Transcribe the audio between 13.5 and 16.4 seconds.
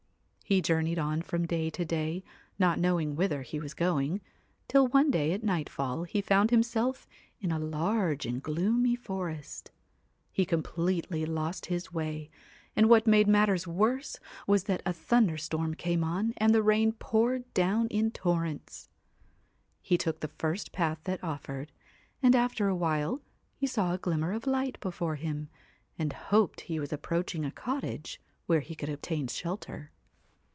worse was that a thunderstorm came on